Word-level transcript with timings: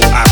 so 0.00 0.10
I 0.12 0.27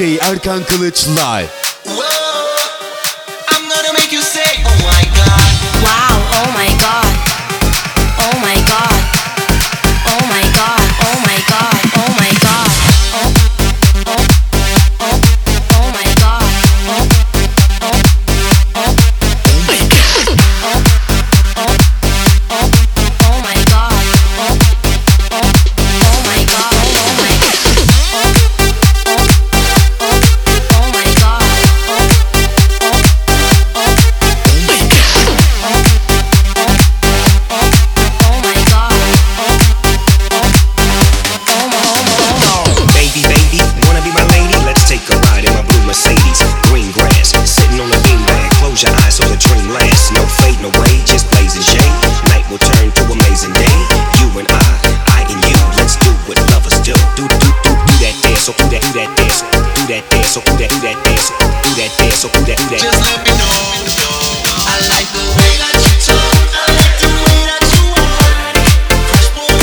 Erkan 0.00 0.64
Kılıç 0.64 1.08
Live 1.08 1.59
that 59.00 59.16
do 59.16 59.16
that 59.16 59.16
dance, 59.16 59.40
do 59.76 59.82
that 59.88 60.04
dance, 60.10 60.28
so 60.28 60.40
do 60.44 60.52
that 60.60 60.70
do 60.70 60.80
that 60.84 60.98
dance, 61.04 61.30
do 61.64 61.70
that 61.80 61.90
dance, 61.96 62.20
so 62.20 62.28
do 62.28 62.40
that 62.44 62.58
do 62.58 62.64
that. 62.68 62.80
Just 62.84 63.00
let 63.00 63.20
me 63.24 63.32
know. 63.40 63.48
I 64.68 64.76
like 64.92 65.08
the 65.16 65.24
way 65.40 65.52
that 65.60 65.74
you 65.80 65.94
talk. 66.04 66.36
I 66.52 66.68
like 66.76 66.96
the 67.00 67.08
way 67.08 67.40
that 67.48 67.64
you 67.72 67.82
walk. 67.96 68.60
Fresh 69.08 69.30
boy, 69.36 69.56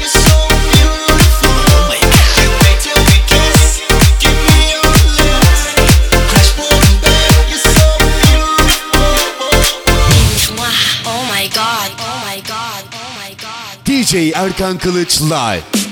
you're 0.00 0.08
so 0.08 0.36
beautiful. 0.72 1.52
Can't 2.32 2.54
wait 2.64 2.78
till 2.80 3.00
we 3.08 3.16
kiss. 3.28 3.84
Give 4.22 4.38
me 4.48 4.72
your 4.72 4.88
lips. 5.20 5.76
Fresh 6.32 6.52
boy, 6.56 6.72
you're 7.52 7.60
so 7.60 7.86
beautiful. 8.24 9.52
Oh 11.04 11.22
my 11.28 11.44
god. 11.52 11.88
Oh 12.00 12.16
my 12.24 12.40
god. 12.40 12.82
Oh 12.88 13.10
my 13.20 13.32
god. 13.36 13.76
DJ 13.84 14.32
Erkan 14.32 14.78
Kılıç 14.78 15.20
Live. 15.20 15.91